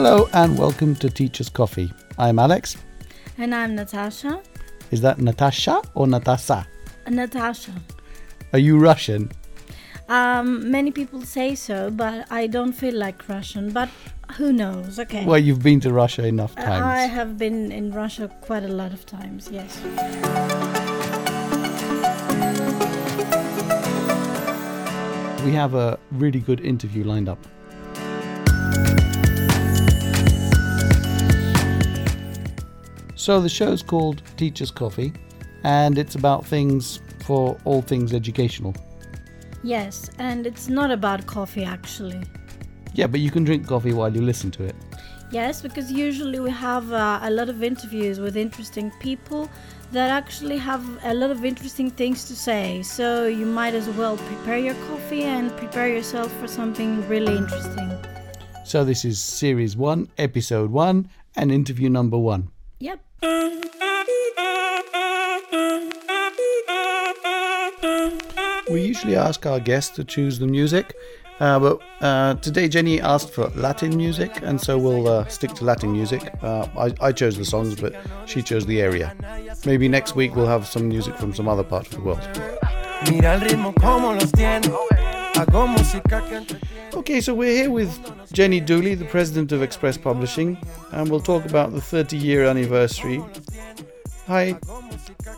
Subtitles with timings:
[0.00, 1.92] Hello and welcome to Teacher's Coffee.
[2.18, 2.76] I'm Alex.
[3.36, 4.40] And I'm Natasha.
[4.92, 6.68] Is that Natasha or Natasa?
[7.08, 7.72] Natasha.
[8.52, 9.32] Are you Russian?
[10.08, 13.72] Um, many people say so, but I don't feel like Russian.
[13.72, 13.88] But
[14.36, 15.00] who knows?
[15.00, 15.24] Okay.
[15.24, 16.84] Well, you've been to Russia enough Uh, times.
[16.84, 19.48] I have been in Russia quite a lot of times.
[19.50, 19.80] Yes.
[25.44, 27.44] We have a really good interview lined up.
[33.18, 35.12] So the show's called Teacher's Coffee,
[35.64, 38.76] and it's about things for all things educational.
[39.64, 42.22] Yes, and it's not about coffee actually.
[42.94, 44.76] Yeah, but you can drink coffee while you listen to it.
[45.32, 49.50] Yes, because usually we have uh, a lot of interviews with interesting people
[49.90, 52.82] that actually have a lot of interesting things to say.
[52.82, 57.90] So you might as well prepare your coffee and prepare yourself for something really interesting.
[58.64, 62.52] So this is series one, episode one, and interview number one.
[62.78, 63.00] Yep.
[68.70, 70.94] We usually ask our guests to choose the music,
[71.40, 75.64] uh, but uh, today Jenny asked for Latin music, and so we'll uh, stick to
[75.64, 76.32] Latin music.
[76.42, 77.94] Uh, I, I chose the songs, but
[78.26, 79.16] she chose the area.
[79.64, 82.20] Maybe next week we'll have some music from some other part of the world.
[85.34, 86.00] Mira el ritmo como los tiene.
[86.14, 86.58] Hago música que entre-
[86.94, 87.90] Okay, so we're here with
[88.32, 90.56] Jenny Dooley, the president of Express Publishing,
[90.92, 93.22] and we'll talk about the 30 year anniversary.
[94.26, 94.56] Hi,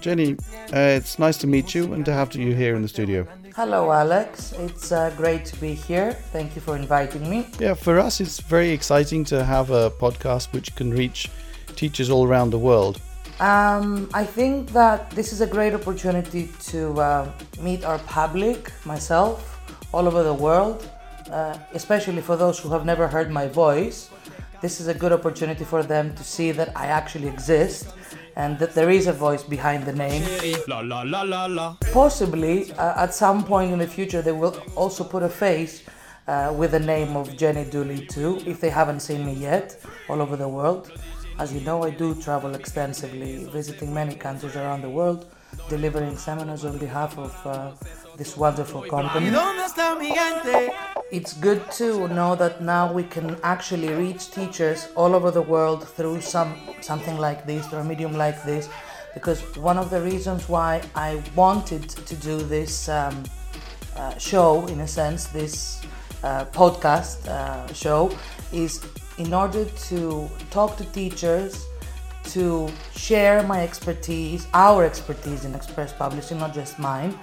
[0.00, 0.36] Jenny.
[0.72, 3.26] Uh, it's nice to meet you and to have you here in the studio.
[3.54, 4.52] Hello, Alex.
[4.58, 6.12] It's uh, great to be here.
[6.32, 7.46] Thank you for inviting me.
[7.58, 11.28] Yeah, for us, it's very exciting to have a podcast which can reach
[11.76, 13.00] teachers all around the world.
[13.40, 17.28] Um, I think that this is a great opportunity to uh,
[17.60, 19.59] meet our public, myself,
[19.92, 20.88] all over the world,
[21.30, 24.10] uh, especially for those who have never heard my voice.
[24.60, 27.88] This is a good opportunity for them to see that I actually exist
[28.36, 30.22] and that there is a voice behind the name.
[30.68, 31.76] La la la la la.
[31.92, 35.82] Possibly, uh, at some point in the future, they will also put a face
[36.28, 40.20] uh, with the name of Jenny Dooley too, if they haven't seen me yet, all
[40.22, 40.92] over the world.
[41.38, 45.32] As you know, I do travel extensively, visiting many countries around the world,
[45.68, 47.72] delivering seminars on behalf of uh,
[48.16, 49.30] this wonderful company.
[49.30, 50.72] dónde está mi gente?
[51.10, 55.88] It's good to know that now we can actually reach teachers all over the world
[55.96, 58.68] through some something like this, through a medium like this,
[59.14, 63.24] because one of the reasons why I wanted to do this um,
[63.96, 65.82] uh, show, in a sense, this
[66.22, 68.10] uh, podcast uh, show,
[68.52, 68.80] is
[69.18, 71.66] in order to talk to teachers,
[72.24, 77.18] to share my expertise, our expertise in express publishing, not just mine,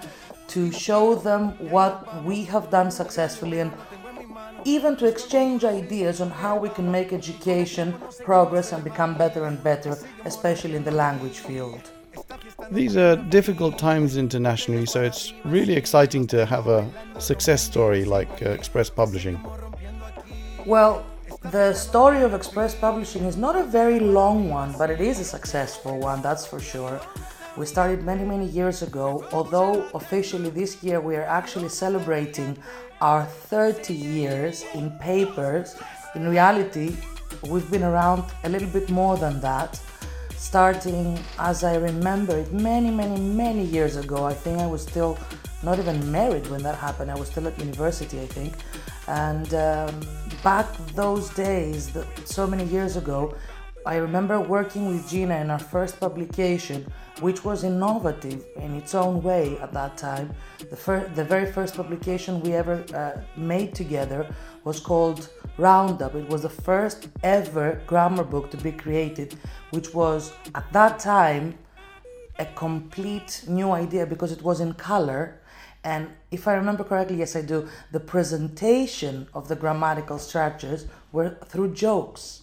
[0.47, 3.71] to show them what we have done successfully and
[4.65, 7.93] even to exchange ideas on how we can make education
[8.23, 11.91] progress and become better and better, especially in the language field.
[12.71, 18.41] These are difficult times internationally, so it's really exciting to have a success story like
[18.41, 19.39] uh, Express Publishing.
[20.65, 21.05] Well,
[21.51, 25.23] the story of Express Publishing is not a very long one, but it is a
[25.23, 26.99] successful one, that's for sure.
[27.57, 32.55] We started many, many years ago, although officially this year we are actually celebrating
[33.01, 35.75] our 30 years in papers.
[36.13, 36.95] In reality,
[37.49, 39.81] we've been around a little bit more than that.
[40.35, 44.23] Starting, as I remember it, many, many, many years ago.
[44.23, 45.17] I think I was still
[45.63, 47.09] not even married when that happened.
[47.09, 48.53] I was still at university, I think.
[49.07, 49.99] And um,
[50.43, 53.35] back those days, the, so many years ago,
[53.87, 59.23] I remember working with Gina in our first publication, which was innovative in its own
[59.23, 60.33] way at that time.
[60.69, 64.27] The, fir- the very first publication we ever uh, made together
[64.65, 66.15] was called Roundup.
[66.15, 69.35] It was the first ever grammar book to be created,
[69.69, 71.57] which was at that time
[72.39, 75.39] a complete new idea because it was in color.
[75.85, 81.37] And if I remember correctly, yes, I do, the presentation of the grammatical structures were
[81.45, 82.41] through jokes.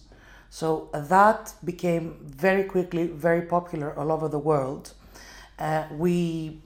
[0.55, 4.93] So that became very quickly very popular all over the world.
[5.59, 6.61] Uh, we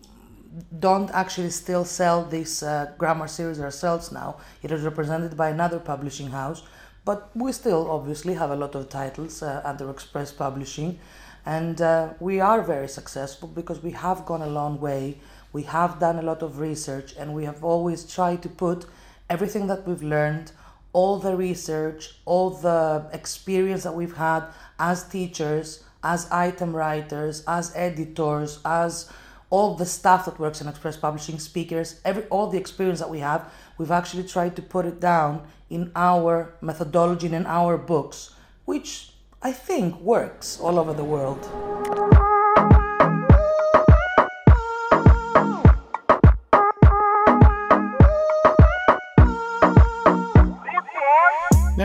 [0.79, 4.35] don't actually still sell this uh, grammar series ourselves now.
[4.61, 6.61] It is represented by another publishing house,
[7.03, 10.99] but we still obviously have a lot of titles uh, under Express Publishing,
[11.47, 15.17] and uh, we are very successful because we have gone a long way.
[15.51, 18.85] We have done a lot of research, and we have always tried to put
[19.31, 20.51] everything that we've learned,
[20.93, 24.45] all the research, all the experience that we've had
[24.79, 29.09] as teachers, as item writers, as editors, as
[29.49, 33.19] all the staff that works in Express Publishing, speakers, every all the experience that we
[33.19, 38.35] have, we've actually tried to put it down in our methodology and in our books,
[38.65, 39.11] which
[39.41, 41.47] I think works all over the world.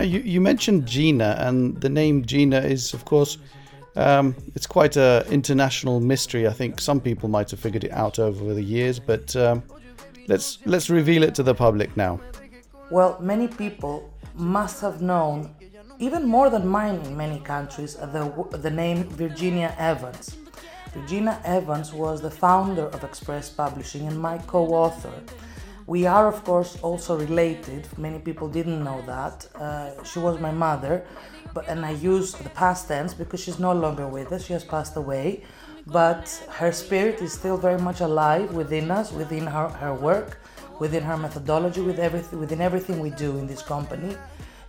[0.05, 3.37] You, you mentioned Gina, and the name Gina is, of course,
[3.95, 6.47] um, it's quite an international mystery.
[6.47, 9.63] I think some people might have figured it out over the years, but um,
[10.27, 12.19] let's let's reveal it to the public now.
[12.91, 15.55] Well, many people must have known,
[15.99, 20.37] even more than mine in many countries, the, the name Virginia Evans.
[20.93, 25.13] Virginia Evans was the founder of Express Publishing and my co author.
[25.87, 27.87] We are, of course, also related.
[27.95, 29.47] Many people didn't know that.
[29.53, 31.05] Uh, she was my mother,
[31.53, 34.45] but and I use the past tense because she's no longer with us.
[34.45, 35.43] She has passed away,
[35.85, 40.39] but her spirit is still very much alive within us, within her, her work,
[40.79, 44.17] within her methodology, with everything, within everything we do in this company.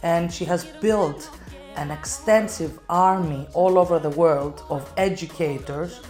[0.02, 1.30] And she has built
[1.76, 6.00] an extensive army all over the world of educators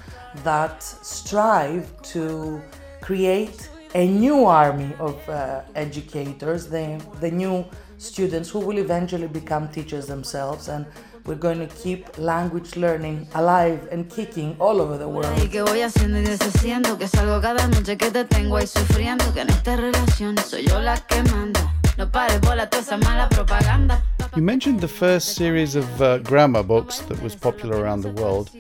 [0.43, 2.61] that strive to
[3.01, 7.65] create a new army of uh, educators, the, the new
[7.97, 10.85] students who will eventually become teachers themselves and
[11.25, 15.35] we're going to keep language learning alive and kicking all over the world.
[15.43, 19.25] Y que voy haciendo y deshaciendo, que salgo cada noche que te tengo ahí sufriendo,
[19.33, 21.73] que en esta relación soy yo la que manda.
[21.97, 24.03] No pares bola toda esa mala propaganda.
[24.37, 28.51] You mentioned the first series of uh, grammar books that was popular around the world,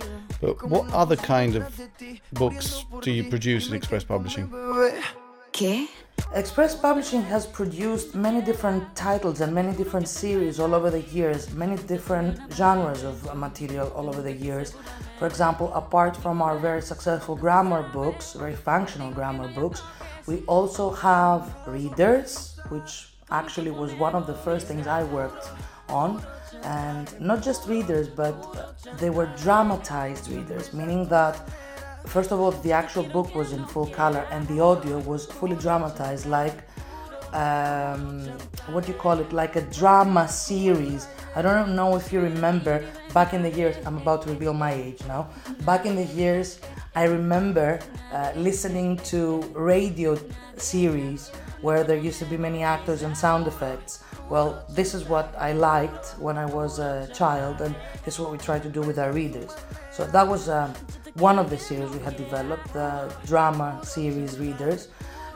[0.40, 1.64] but what other kind of
[2.32, 4.50] books do you produce at Express Publishing?
[6.34, 11.50] Express Publishing has produced many different titles and many different series all over the years,
[11.54, 14.74] many different genres of material all over the years.
[15.18, 19.80] For example, apart from our very successful grammar books, very functional grammar books,
[20.26, 25.48] we also have readers, which actually was one of the first things I worked
[25.88, 26.22] on.
[26.64, 28.34] And not just readers, but
[28.98, 31.48] they were dramatized readers, meaning that
[32.06, 35.56] first of all, the actual book was in full color and the audio was fully
[35.56, 36.62] dramatized, like
[37.32, 38.22] um,
[38.70, 39.32] what do you call it?
[39.32, 41.08] Like a drama series.
[41.34, 44.72] I don't know if you remember back in the years, I'm about to reveal my
[44.72, 45.28] age now.
[45.64, 46.60] Back in the years,
[46.94, 47.78] I remember
[48.12, 50.18] uh, listening to radio
[50.56, 51.28] series
[51.60, 54.02] where there used to be many actors and sound effects.
[54.28, 57.74] Well, this is what I liked when I was a child, and
[58.04, 59.54] this is what we try to do with our readers.
[59.92, 60.72] So that was um,
[61.18, 64.88] one of the series we had developed, the drama series readers,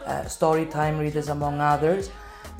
[0.06, 2.10] uh, story time readers, among others.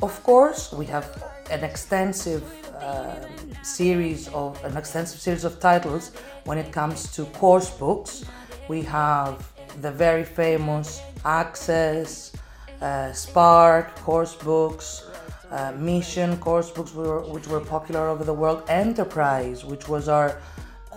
[0.03, 2.43] Of course, we have an extensive
[2.81, 3.17] uh,
[3.63, 6.13] series of an extensive series of titles
[6.45, 8.25] when it comes to course books.
[8.69, 9.47] We have
[9.83, 12.33] the very famous Access,
[12.81, 15.07] uh, Spark course books,
[15.51, 20.41] uh, Mission course books, were, which were popular over the world, Enterprise, which was our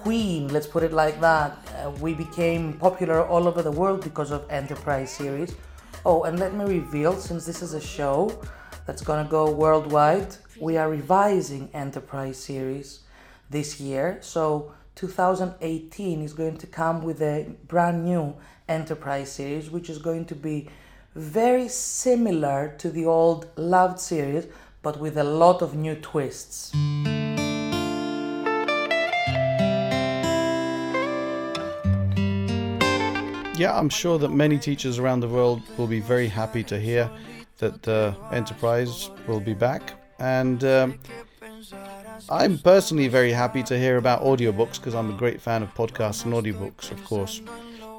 [0.04, 1.58] queen, let's put it like that.
[1.78, 5.56] Uh, we became popular all over the world because of Enterprise series.
[6.06, 8.38] Oh, and let me reveal, since this is a show
[8.86, 13.00] that's gonna go worldwide, we are revising Enterprise series
[13.50, 14.18] this year.
[14.20, 18.36] So 2018 is going to come with a brand new
[18.68, 20.68] Enterprise series, which is going to be
[21.16, 24.48] very similar to the old Loved series,
[24.82, 26.74] but with a lot of new twists.
[33.56, 37.10] Yeah, I'm sure that many teachers around the world will be very happy to hear
[37.60, 39.94] that uh, Enterprise will be back.
[40.20, 41.00] And um,
[42.30, 46.26] I'm personally very happy to hear about audiobooks because I'm a great fan of podcasts
[46.26, 47.42] and audiobooks, of course.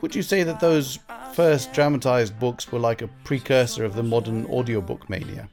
[0.00, 0.98] Would you say that those
[1.34, 5.48] first dramatized books were like a precursor of the modern audiobook mania?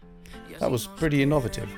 [0.60, 1.70] That was pretty innovative.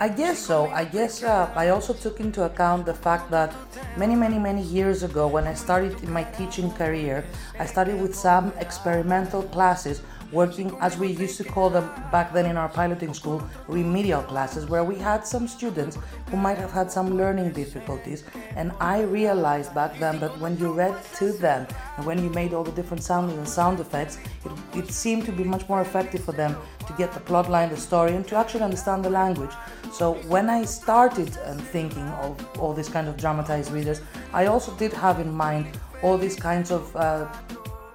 [0.00, 0.66] I guess so.
[0.70, 3.54] I guess uh, I also took into account the fact that
[3.96, 7.24] many, many, many years ago, when I started in my teaching career,
[7.60, 10.02] I started with some experimental classes
[10.34, 14.66] working, as we used to call them back then in our piloting school, remedial classes,
[14.66, 15.96] where we had some students
[16.30, 18.24] who might have had some learning difficulties.
[18.56, 22.52] And I realized back then that when you read to them and when you made
[22.52, 26.22] all the different sounds and sound effects, it, it seemed to be much more effective
[26.24, 29.52] for them to get the plot line, the story, and to actually understand the language.
[29.92, 34.00] So when I started um, thinking of all these kind of dramatized readers,
[34.32, 35.66] I also did have in mind
[36.02, 37.26] all these kinds of uh,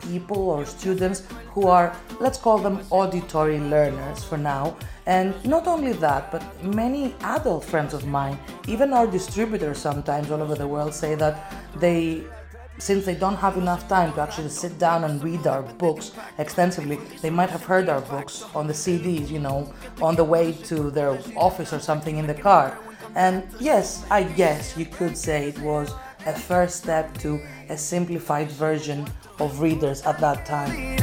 [0.10, 1.24] people or students
[1.54, 4.76] who are, let's call them auditory learners for now.
[5.06, 8.38] And not only that, but many adult friends of mine,
[8.68, 12.24] even our distributors sometimes all over the world, say that they
[12.80, 16.98] since they don't have enough time to actually sit down and read our books extensively,
[17.22, 20.90] they might have heard our books on the CDs, you know, on the way to
[20.90, 22.80] their office or something in the car.
[23.16, 25.94] And yes, I guess you could say it was
[26.26, 29.08] a first step to a simplified version
[29.40, 30.98] of readers at that time.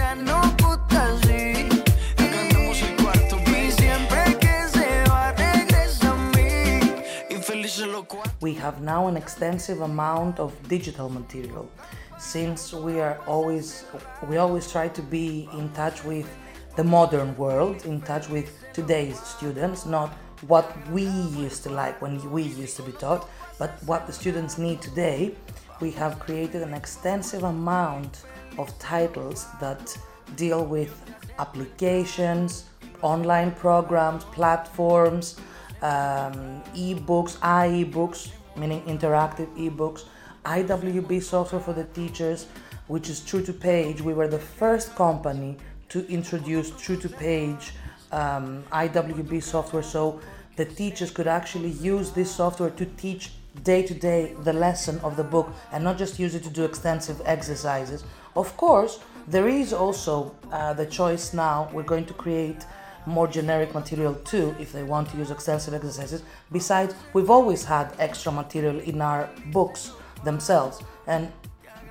[8.40, 11.70] We have now an extensive amount of digital material.
[12.18, 13.84] Since we are always
[14.28, 16.28] we always try to be in touch with
[16.76, 22.30] the modern world, in touch with today's students, not what we used to like when
[22.30, 23.28] we used to be taught,
[23.58, 25.34] but what the students need today.
[25.80, 28.22] We have created an extensive amount
[28.58, 29.96] of titles that
[30.36, 31.02] deal with
[31.38, 32.64] applications,
[33.02, 35.38] online programs, platforms,
[35.82, 40.06] um, e-books, i-books, meaning interactive e-books,
[40.44, 42.46] IWB software for the teachers,
[42.86, 44.00] which is True to Page.
[44.00, 45.56] We were the first company
[45.90, 47.72] to introduce True to Page
[48.12, 50.20] um, IWB software so
[50.56, 53.32] the teachers could actually use this software to teach
[53.62, 56.64] day to day the lesson of the book and not just use it to do
[56.64, 58.04] extensive exercises.
[58.34, 62.64] Of course, there is also uh, the choice now, we're going to create
[63.06, 66.22] more generic material too if they want to use extensive exercises.
[66.52, 69.92] Besides, we've always had extra material in our books
[70.24, 70.82] themselves.
[71.06, 71.32] And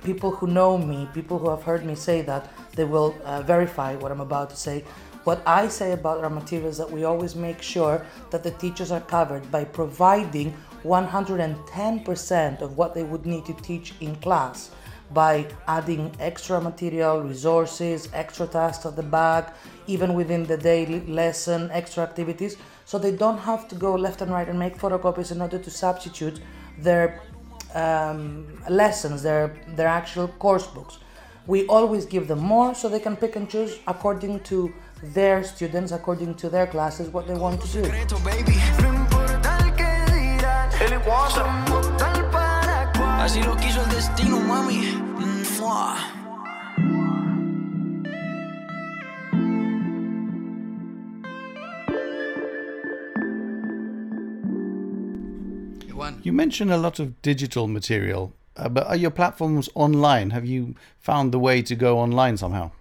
[0.04, 3.96] people who know me, people who have heard me say that, they will uh, verify
[3.96, 4.84] what I'm about to say.
[5.26, 8.92] What I say about our material is that we always make sure that the teachers
[8.92, 10.54] are covered by providing
[10.84, 14.70] 110% of what they would need to teach in class
[15.10, 19.56] by adding extra material, resources, extra tasks at the back,
[19.88, 24.30] even within the daily lesson, extra activities, so they don't have to go left and
[24.30, 26.38] right and make photocopies in order to substitute
[26.78, 27.20] their
[27.74, 31.00] um, lessons, their, their actual course books.
[31.48, 34.72] We always give them more so they can pick and choose according to
[35.14, 37.82] their students, according to their classes, what they want to do.
[43.26, 45.06] Así lo quiso el destino, mami.
[56.22, 60.30] You mentioned a lot of digital material, uh, but are your platforms online?
[60.30, 62.72] Have you found the way to go online somehow?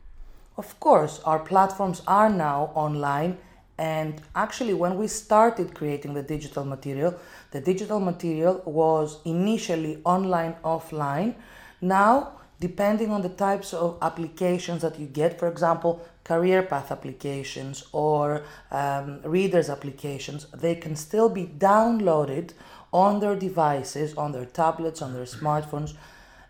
[0.58, 3.38] Of course, our platforms are now online.
[3.78, 7.20] And actually, when we started creating the digital material,
[7.52, 11.36] the digital material was initially online, offline.
[11.82, 17.84] Now, depending on the types of applications that you get, for example, career path applications
[17.92, 22.54] or um, readers applications, they can still be downloaded
[22.94, 25.96] on their devices, on their tablets, on their smartphones,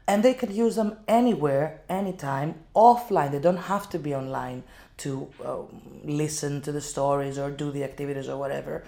[0.07, 3.31] and they can use them anywhere, anytime, offline.
[3.31, 4.63] They don't have to be online
[4.97, 5.57] to uh,
[6.03, 8.83] listen to the stories or do the activities or whatever.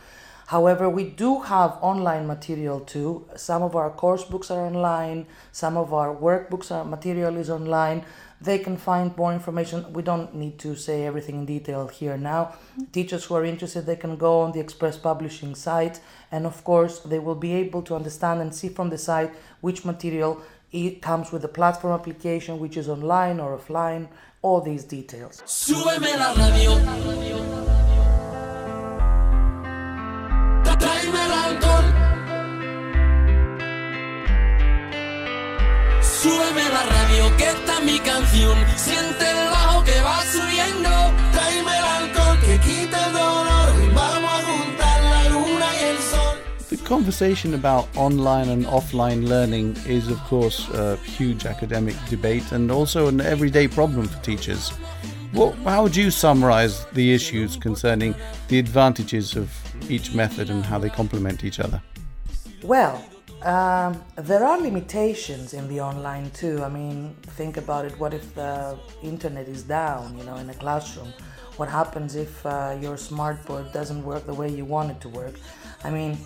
[0.48, 3.28] However, we do have online material too.
[3.36, 8.06] Some of our course books are online, some of our workbooks are material is online.
[8.40, 9.92] They can find more information.
[9.92, 12.54] We don't need to say everything in detail here now.
[12.94, 16.00] Teachers who are interested, they can go on the Express Publishing site,
[16.32, 19.84] and of course, they will be able to understand and see from the site which
[19.84, 24.08] material it comes with a platform application, which is online or offline,
[24.42, 25.44] all these details.
[25.46, 26.78] Súbeme la radio.
[37.38, 38.58] Que esta mi canción.
[38.76, 39.37] Siente
[46.88, 53.10] conversation about online and offline learning is, of course, a huge academic debate and also
[53.10, 54.72] an everyday problem for teachers.
[55.34, 58.16] Well, how would you summarize the issues concerning
[58.48, 59.52] the advantages of
[59.90, 61.82] each method and how they complement each other?
[62.64, 63.04] Well,
[63.42, 66.64] um, there are limitations in the online too.
[66.64, 68.00] I mean, think about it.
[68.00, 71.12] What if the internet is down, you know, in a classroom?
[71.58, 75.36] What happens if uh, your smartboard doesn't work the way you want it to work?
[75.84, 76.18] I mean,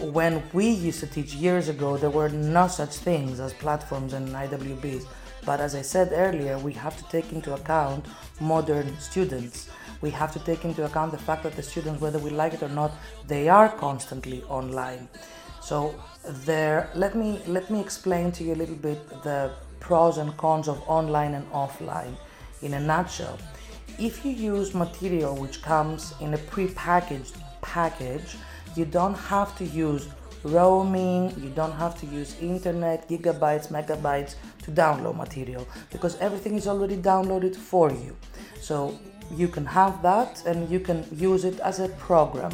[0.00, 4.28] when we used to teach years ago, there were no such things as platforms and
[4.28, 5.06] IWBs.
[5.44, 8.06] But as I said earlier, we have to take into account
[8.40, 9.68] modern students.
[10.00, 12.62] We have to take into account the fact that the students, whether we like it
[12.62, 12.92] or not,
[13.26, 15.08] they are constantly online.
[15.60, 20.36] So there, let me let me explain to you a little bit the pros and
[20.36, 22.14] cons of online and offline.
[22.62, 23.38] In a nutshell,
[23.98, 28.36] if you use material which comes in a pre-packaged package,
[28.76, 30.08] you don't have to use
[30.44, 36.66] roaming, you don't have to use internet, gigabytes, megabytes to download material because everything is
[36.68, 38.16] already downloaded for you.
[38.60, 38.98] So
[39.34, 42.52] you can have that and you can use it as a program.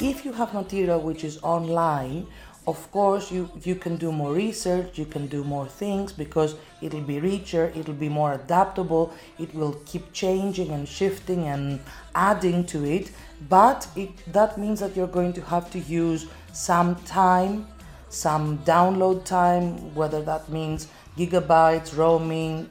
[0.00, 2.26] If you have material which is online,
[2.68, 7.08] of course you, you can do more research, you can do more things because it'll
[7.12, 11.80] be richer, it'll be more adaptable, it will keep changing and shifting and
[12.14, 13.10] adding to it.
[13.48, 17.66] But it, that means that you're going to have to use some time,
[18.10, 22.68] some download time, whether that means gigabytes, roaming,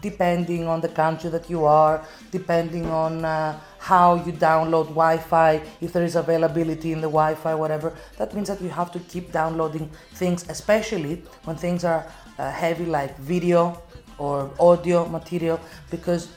[0.00, 5.60] depending on the country that you are, depending on uh, how you download Wi Fi,
[5.80, 7.92] if there is availability in the Wi Fi, whatever.
[8.18, 12.06] That means that you have to keep downloading things, especially when things are
[12.38, 13.82] uh, heavy like video
[14.18, 15.58] or audio material,
[15.90, 16.28] because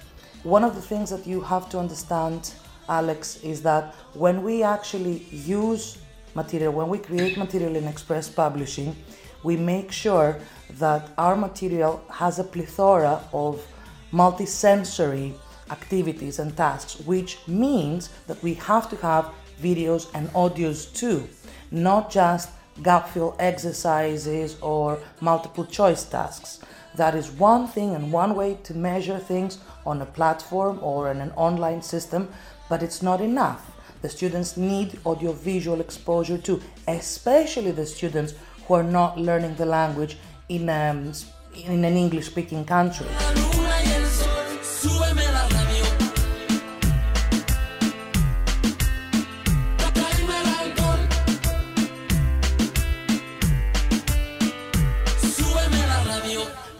[0.43, 2.53] one of the things that you have to understand
[2.89, 5.97] Alex, is that when we actually use
[6.35, 8.95] material, when we create material in Express Publishing,
[9.43, 10.39] we make sure
[10.79, 13.65] that our material has a plethora of
[14.11, 15.33] multisensory
[15.69, 21.27] activities and tasks, which means that we have to have videos and audios too,
[21.71, 22.49] not just
[22.81, 26.59] gap fill exercises or multiple choice tasks.
[26.95, 31.21] That is one thing and one way to measure things on a platform or in
[31.21, 32.29] an online system,
[32.69, 33.71] but it's not enough.
[34.01, 38.33] The students need audiovisual exposure too, especially the students
[38.67, 40.17] who are not learning the language
[40.49, 41.13] in, um,
[41.55, 43.07] in an English speaking country.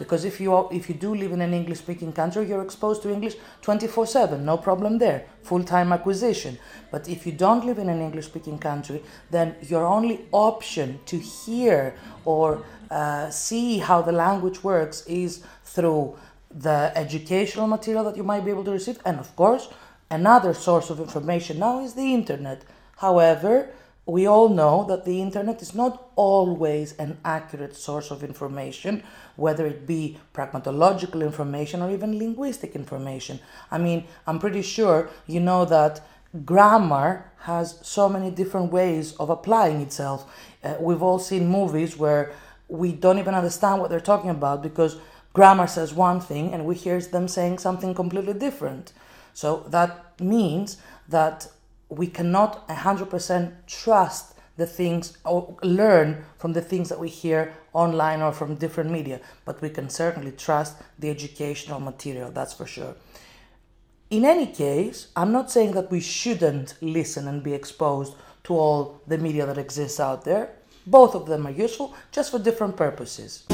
[0.04, 3.00] Because if you are, if you do live in an English speaking country, you're exposed
[3.02, 6.58] to English 24/7, no problem there, full-time acquisition.
[6.92, 11.16] But if you don't live in an English speaking country, then your only option to
[11.18, 11.94] hear
[12.24, 12.48] or
[12.90, 15.42] uh, see how the language works is
[15.74, 16.16] through
[16.68, 19.68] the educational material that you might be able to receive, and of course,
[20.10, 22.62] another source of information now is the internet.
[22.98, 23.54] However,
[24.06, 29.02] we all know that the internet is not always an accurate source of information,
[29.36, 33.40] whether it be pragmatological information or even linguistic information.
[33.70, 36.02] I mean, I'm pretty sure you know that
[36.44, 40.30] grammar has so many different ways of applying itself.
[40.62, 42.32] Uh, we've all seen movies where
[42.68, 44.96] we don't even understand what they're talking about because
[45.32, 48.92] grammar says one thing and we hear them saying something completely different.
[49.32, 50.76] So that means
[51.08, 51.48] that
[51.88, 58.22] we cannot 100% trust the things or learn from the things that we hear online
[58.22, 62.94] or from different media, but we can certainly trust the educational material, that's for sure.
[64.10, 69.00] In any case, I'm not saying that we shouldn't listen and be exposed to all
[69.06, 70.50] the media that exists out there.
[70.86, 73.44] Both of them are useful, just for different purposes.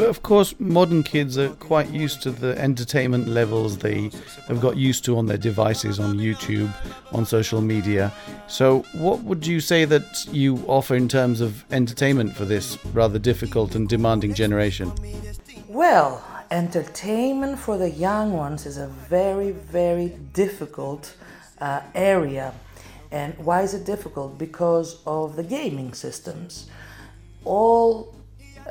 [0.00, 4.10] But of course, modern kids are quite used to the entertainment levels they
[4.48, 6.72] have got used to on their devices, on YouTube,
[7.12, 8.10] on social media.
[8.48, 13.18] So, what would you say that you offer in terms of entertainment for this rather
[13.18, 14.90] difficult and demanding generation?
[15.68, 21.14] Well, entertainment for the young ones is a very, very difficult
[21.60, 22.54] uh, area.
[23.10, 24.38] And why is it difficult?
[24.38, 26.70] Because of the gaming systems.
[27.44, 28.14] All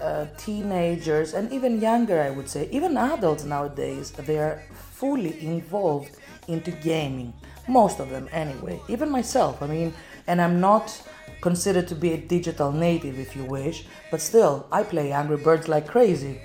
[0.01, 6.17] uh, teenagers and even younger, I would say, even adults nowadays, they are fully involved
[6.47, 7.33] into gaming.
[7.67, 8.79] Most of them, anyway.
[8.88, 9.93] Even myself, I mean,
[10.27, 11.01] and I'm not
[11.41, 15.67] considered to be a digital native, if you wish, but still, I play Angry Birds
[15.67, 16.41] like crazy.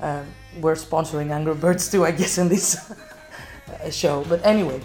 [0.00, 0.22] Uh,
[0.60, 2.92] we're sponsoring Angry Birds too, I guess, in this
[3.90, 4.24] show.
[4.28, 4.80] But anyway,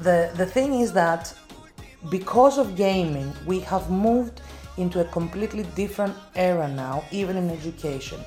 [0.00, 1.34] the, the thing is that
[2.10, 4.40] because of gaming, we have moved
[4.76, 8.20] into a completely different era now, even in education.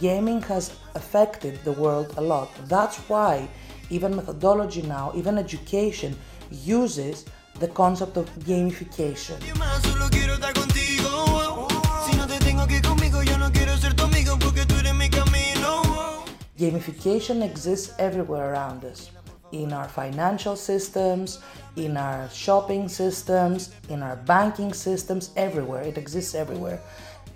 [0.00, 2.50] Gaming has affected the world a lot.
[2.66, 3.48] That's why
[3.90, 6.16] even methodology now, even education,
[6.50, 7.24] uses
[7.60, 9.38] the concept of gamification.
[16.58, 19.10] Gamification exists everywhere around us
[19.62, 21.40] in our financial systems,
[21.76, 25.82] in our shopping systems, in our banking systems, everywhere.
[25.82, 26.80] It exists everywhere.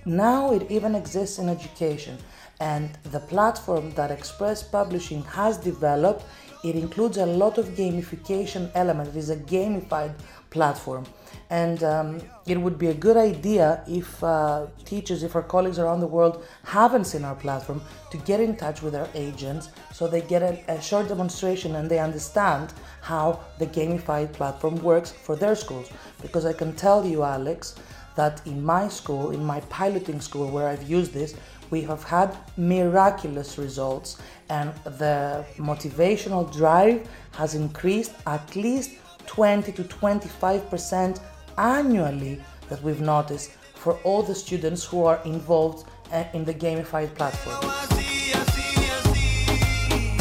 [0.04, 2.18] Now it even exists in education.
[2.60, 6.24] And the platform that Express Publishing has developed,
[6.64, 9.14] it includes a lot of gamification elements.
[9.14, 10.14] It is a gamified
[10.50, 11.06] platform.
[11.50, 16.00] And um, it would be a good idea if uh, teachers, if our colleagues around
[16.00, 17.80] the world haven't seen our platform,
[18.10, 21.90] to get in touch with our agents so they get a, a short demonstration and
[21.90, 25.90] they understand how the gamified platform works for their schools.
[26.20, 27.76] Because I can tell you, Alex,
[28.14, 31.34] that in my school, in my piloting school where I've used this,
[31.70, 38.90] we have had miraculous results and the motivational drive has increased at least
[39.26, 41.20] 20 to 25 percent
[41.58, 47.14] annually that we've noticed for all the students who are involved uh, in the gamified
[47.14, 47.56] platform.
[47.62, 48.62] Así, así,
[48.96, 50.18] así.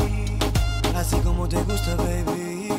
[0.94, 2.70] Así como te gusta, baby.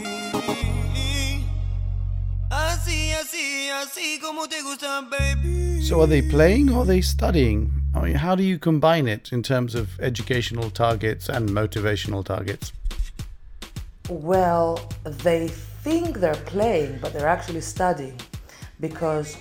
[2.51, 5.83] Así, así, así como te gusta, baby.
[5.83, 7.73] So are they playing or are they studying?
[7.95, 12.73] I mean, how do you combine it in terms of educational targets and motivational targets?
[14.09, 18.19] Well, they think they're playing, but they're actually studying
[18.81, 19.37] because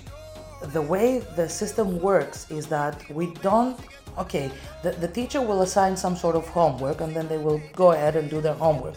[0.74, 3.80] the way the system works is that we don't.
[4.18, 7.92] Okay, the, the teacher will assign some sort of homework and then they will go
[7.92, 8.96] ahead and do their homework.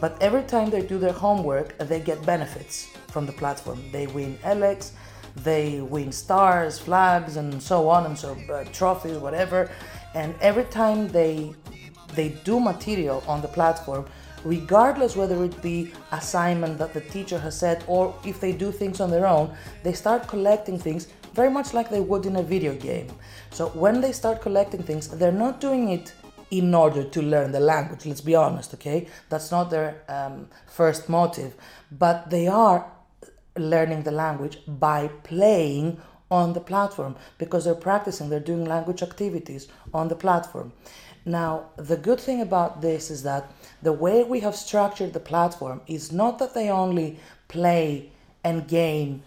[0.00, 3.82] But every time they do their homework, they get benefits from the platform.
[3.92, 4.92] They win alex
[5.36, 9.70] they win stars, flags, and so on and so uh, trophies, whatever.
[10.14, 11.54] And every time they
[12.14, 14.04] they do material on the platform,
[14.44, 19.00] regardless whether it be assignment that the teacher has set or if they do things
[19.00, 22.74] on their own, they start collecting things very much like they would in a video
[22.74, 23.08] game.
[23.50, 26.12] So when they start collecting things, they're not doing it
[26.50, 29.06] in order to learn the language, let's be honest, okay?
[29.30, 31.54] That's not their um, first motive,
[31.90, 32.92] but they are
[33.56, 36.00] learning the language by playing
[36.30, 40.72] on the platform because they're practicing, they're doing language activities on the platform.
[41.24, 43.50] Now, the good thing about this is that
[43.82, 47.18] the way we have structured the platform is not that they only
[47.48, 48.10] play
[48.44, 49.22] and gain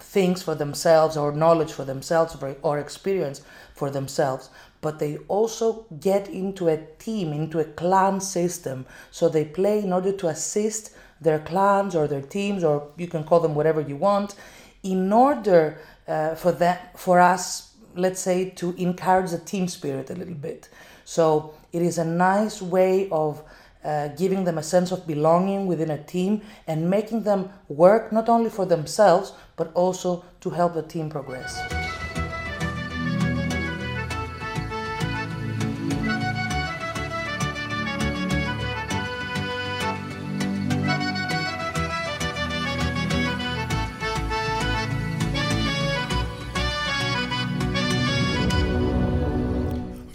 [0.00, 3.42] things for themselves or knowledge for themselves or, experience
[3.74, 8.86] for themselves, but they also get into a team, into a clan system.
[9.10, 13.24] So they play in order to assist their clans or their teams, or you can
[13.24, 14.34] call them whatever you want,
[14.82, 20.14] in order uh, for that for us, let's say, to encourage the team spirit a
[20.14, 20.68] little bit.
[21.04, 23.42] So it is a nice way of
[23.88, 28.28] uh, giving them a sense of belonging within a team and making them work not
[28.28, 31.77] only for themselves but also to help the team progress.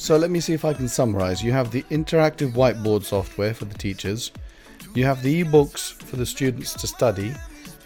[0.04, 1.42] So let me see if I can summarize.
[1.42, 4.34] You have the interactive whiteboard software for the teachers,
[4.94, 7.34] you have the ebooks for the students to study,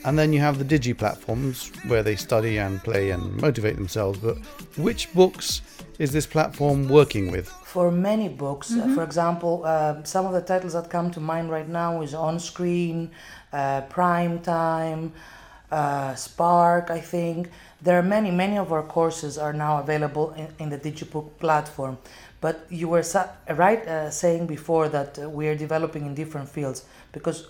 [0.04, 4.18] and then you have the digi platforms where they study and play and motivate themselves.
[4.18, 4.38] But
[4.78, 5.62] which books
[6.00, 7.50] is this platform working with?
[7.66, 11.52] For many books, uh, for example, uh, some of the titles that come to mind
[11.52, 13.12] right now is On Screen,
[13.54, 15.14] uh, Prime Time,
[15.72, 17.50] uh, Spark, I think.
[17.82, 21.98] There are many, many of our courses are now available in, in the DigiBook platform.
[22.40, 26.50] But you were sa- right uh, saying before that uh, we are developing in different
[26.50, 27.48] fields because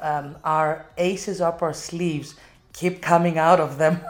[0.00, 2.36] um, our aces up our sleeves
[2.72, 4.00] keep coming out of them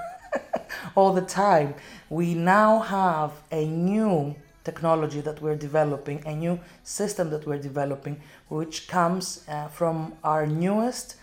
[0.94, 1.74] all the time.
[2.10, 8.20] We now have a new technology that we're developing, a new system that we're developing,
[8.48, 11.16] which comes uh, from our newest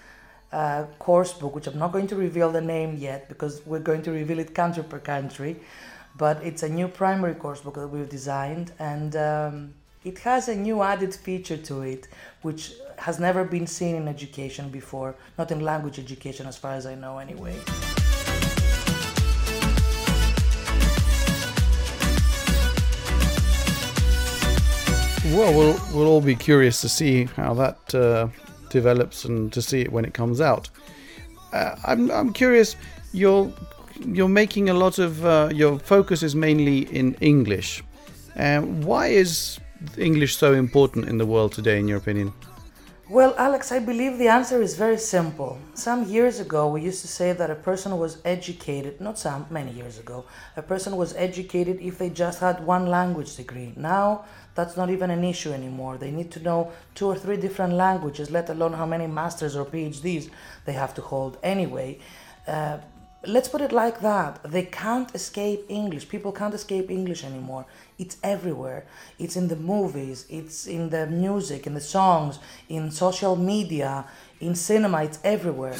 [0.55, 4.01] uh, course book, which I'm not going to reveal the name yet because we're going
[4.03, 5.57] to reveal it country per country.
[6.17, 9.73] But it's a new primary course book that we've designed, and um,
[10.05, 12.07] it has a new added feature to it,
[12.41, 16.85] which has never been seen in education before, not in language education, as far as
[16.85, 17.55] I know, anyway.
[25.35, 28.27] Well, we'll, we'll all be curious to see how that uh,
[28.79, 30.65] develops and to see it when it comes out.
[31.53, 32.75] Uh, I'm, I'm curious,
[33.13, 33.47] you're,
[34.17, 37.69] you're making a lot of, uh, your focus is mainly in English.
[38.35, 38.61] Uh,
[38.91, 39.59] why is
[39.97, 42.29] English so important in the world today, in your opinion?
[43.07, 45.51] Well, Alex, I believe the answer is very simple.
[45.75, 49.71] Some years ago, we used to say that a person was educated, not some, many
[49.71, 50.25] years ago,
[50.57, 53.73] a person was educated if they just had one language degree.
[53.75, 55.97] Now, that's not even an issue anymore.
[55.97, 59.65] They need to know two or three different languages, let alone how many masters or
[59.65, 60.29] PhDs
[60.65, 61.99] they have to hold anyway.
[62.47, 62.77] Uh,
[63.27, 64.39] let's put it like that.
[64.43, 66.07] They can't escape english.
[66.07, 67.65] People can't escape english anymore.
[67.97, 68.85] It's everywhere.
[69.19, 70.25] It's in the movies.
[70.29, 72.39] It's in the music in the songs
[72.69, 74.05] in social media
[74.39, 75.03] in cinema.
[75.03, 75.75] It's everywhere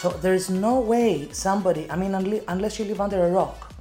[0.00, 3.72] So there is no way somebody, I mean, unless you live under a rock,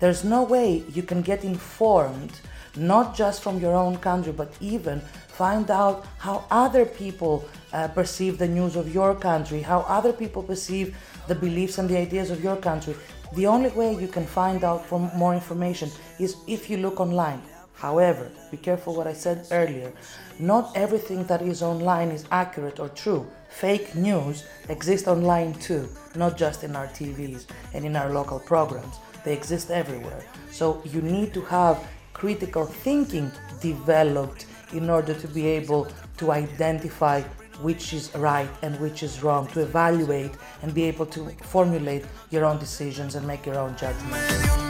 [0.00, 2.32] there's no way you can get informed,
[2.76, 8.36] not just from your own country, but even find out how other people uh, perceive
[8.36, 10.94] the news of your country, how other people perceive
[11.26, 12.94] the beliefs and the ideas of your country.
[13.34, 17.40] The only way you can find out for more information is if you look online.
[17.72, 19.90] However, be careful what I said earlier.
[20.38, 23.26] Not everything that is online is accurate or true.
[23.52, 28.96] Fake news exists online too, not just in our TVs and in our local programs.
[29.24, 30.24] They exist everywhere.
[30.50, 31.78] So you need to have
[32.12, 37.22] critical thinking developed in order to be able to identify
[37.60, 42.44] which is right and which is wrong, to evaluate and be able to formulate your
[42.44, 44.61] own decisions and make your own judgments.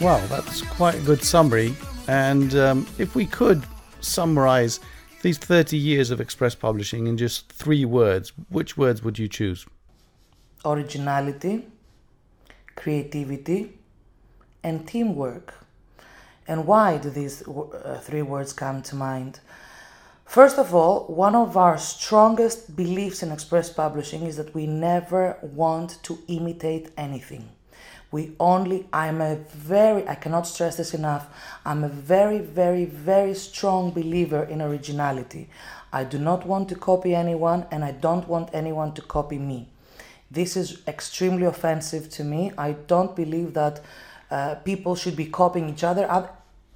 [0.00, 1.74] Wow, that's quite a good summary.
[2.08, 3.62] And um, if we could
[4.00, 4.80] summarize
[5.20, 9.66] these 30 years of Express Publishing in just three words, which words would you choose?
[10.64, 11.66] Originality,
[12.76, 13.74] creativity,
[14.62, 15.52] and teamwork.
[16.48, 19.40] And why do these uh, three words come to mind?
[20.24, 25.36] First of all, one of our strongest beliefs in Express Publishing is that we never
[25.42, 27.50] want to imitate anything.
[28.12, 31.28] We only, I'm a very, I cannot stress this enough,
[31.64, 35.48] I'm a very, very, very strong believer in originality.
[35.92, 39.68] I do not want to copy anyone and I don't want anyone to copy me.
[40.30, 42.52] This is extremely offensive to me.
[42.56, 43.80] I don't believe that
[44.30, 46.06] uh, people should be copying each other.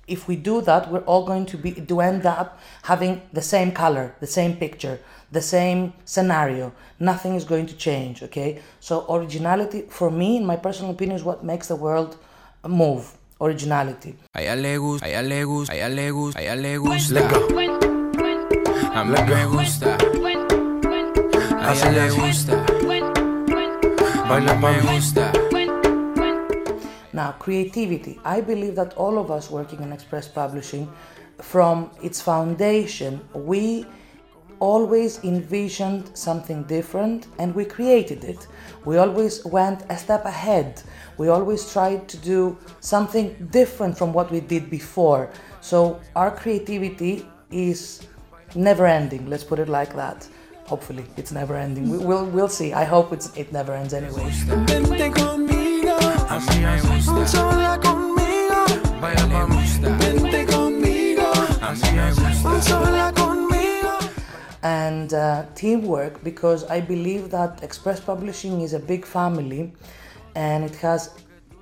[0.07, 3.73] If we do that, we're all going to be to end up having the same
[3.73, 5.01] color, the same picture,
[5.33, 6.73] the same scenario.
[7.01, 8.23] Nothing is going to change.
[8.23, 12.17] Okay, so originality, for me, in my personal opinion, is what makes the world
[12.67, 13.13] move.
[13.41, 14.15] Originality.
[14.35, 16.79] A ella le gusta, a ella le gusta, a ella le gusta, a ella le
[16.79, 17.21] gusta.
[18.95, 19.97] A mí me gusta.
[21.61, 22.65] A ella le gusta.
[24.29, 25.44] Baila me gusta.
[27.15, 28.19] Now, creativity.
[28.25, 30.93] I believe that all of us working in Express Publishing,
[31.41, 33.87] from its foundation, we
[34.59, 38.49] always envisioned something different and we created it.
[38.85, 40.83] We always went a step ahead.
[41.17, 45.31] We always tried to do something different from what we did before.
[45.61, 48.07] So, our creativity is
[48.57, 50.27] never ending, let's put it like that.
[50.67, 51.91] Hopefully, it's never ending.
[51.91, 52.73] We, will we'll see.
[52.73, 54.33] I hope it's, it never ends anyway.
[56.39, 57.27] Vente conmigo, A mí me gusta.
[57.29, 59.01] sola conmigo.
[59.01, 59.89] Baila me gusta.
[59.99, 61.23] Vente conmigo,
[61.61, 62.63] A mí me gusta.
[62.63, 63.99] sola conmigo.
[64.63, 69.73] and uh, teamwork because I believe that Express Publishing is a big family
[70.35, 71.11] and it has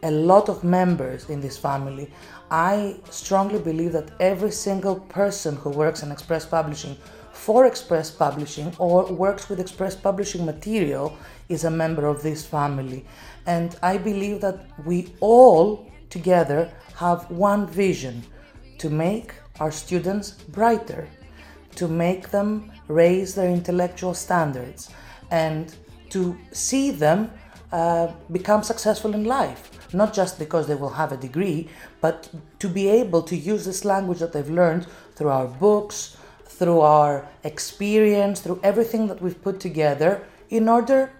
[0.04, 2.08] a lot of members in this family.
[2.50, 6.96] I strongly believe that every single person who works in Express Publishing
[7.32, 11.16] for Express Publishing or works with Express Publishing material
[11.48, 13.04] is a member of this family.
[13.46, 18.22] And I believe that we all together have one vision
[18.78, 21.09] to make our students brighter
[21.76, 24.90] to make them raise their intellectual standards
[25.31, 25.74] and
[26.11, 27.31] to see them
[27.72, 29.70] uh, become successful in life.
[29.94, 31.68] Not just because they will have a degree,
[32.00, 32.28] but
[32.61, 37.28] to be able to use this language that they've learned through our books, through our
[37.44, 41.12] experience, through everything that we've put together in order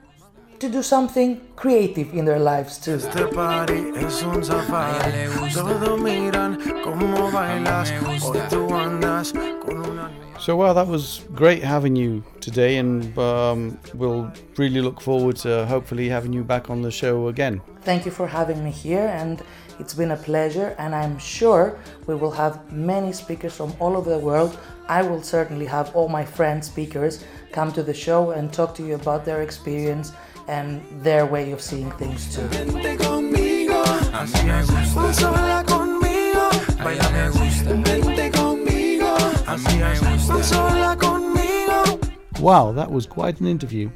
[0.63, 2.95] to do something creative in their lives too.
[2.95, 5.29] Este party es un safari.
[5.53, 7.91] Todos miran cómo bailas.
[8.23, 13.79] Hoy tú andas con una So, well, that was great having you today, and um,
[13.95, 17.61] we'll really look forward to hopefully having you back on the show again.
[17.83, 19.43] Thank you for having me here, and
[19.81, 20.77] it's been a pleasure.
[20.79, 24.57] And I'm sure we will have many speakers from all over the world.
[24.89, 28.87] I will certainly have all my friends, speakers, come to the show and talk to
[28.87, 30.13] you about their experience
[30.49, 32.43] and their way of seeing things too.
[32.49, 35.13] Vente conmigo, A mí me gusta.
[35.15, 36.51] sola conmigo.
[36.81, 37.75] A ella le gusta.
[37.75, 40.43] Vente conmigo, A mí me gusta.
[40.45, 42.01] sola conmigo.
[42.41, 43.91] Wow, that was quite an interview.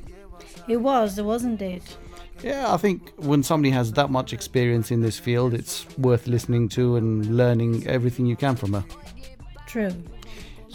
[0.68, 1.82] It was, wasn't it?
[2.42, 6.68] Yeah, I think when somebody has that much experience in this field, it's worth listening
[6.70, 8.84] to and learning everything you can from her.
[9.66, 9.90] True.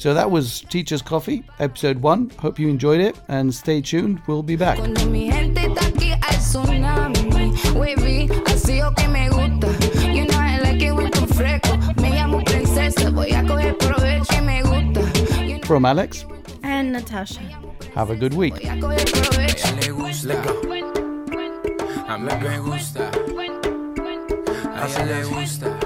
[0.02, 2.32] So that was Teacher's Coffee, episode one.
[2.40, 4.20] Hope you enjoyed it and stay tuned.
[4.26, 4.80] We'll be back.
[4.80, 9.68] Cuando mi gente está aquí hay tsunami Wavy, así o que me gusta
[10.12, 14.26] You know I like it when tú fresco Me llamo princesa, voy a coger provecho
[14.28, 15.02] que me gusta
[15.46, 16.26] You know From Alex,
[16.64, 17.42] And Natasha.
[17.94, 18.56] have a good week.
[18.66, 20.34] a coger provecho A ella le gusta.
[22.08, 23.12] A mí me gusta.
[24.66, 25.78] A ella le gusta.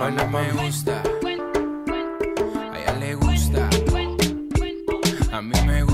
[0.00, 1.17] baila me gusta.
[5.38, 5.87] A mí me